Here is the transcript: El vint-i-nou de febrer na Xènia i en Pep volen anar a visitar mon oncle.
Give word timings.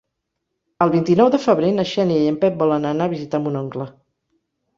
El 0.85 0.93
vint-i-nou 0.95 1.29
de 1.35 1.39
febrer 1.43 1.69
na 1.75 1.85
Xènia 1.91 2.23
i 2.25 2.31
en 2.33 2.41
Pep 2.45 2.57
volen 2.63 2.89
anar 2.93 3.09
a 3.11 3.13
visitar 3.13 3.43
mon 3.45 3.61
oncle. 3.61 3.89